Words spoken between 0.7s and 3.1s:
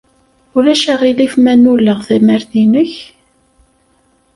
aɣilif ma nnuleɣ tamart-nnek?